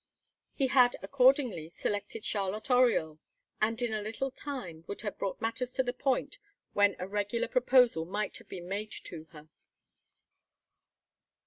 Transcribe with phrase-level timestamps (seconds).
[0.53, 3.19] He had accordingly selected Charlotte Oriol;
[3.61, 6.39] and in a little time would have brought matters to the point
[6.73, 9.47] when a regular proposal might have been made to her.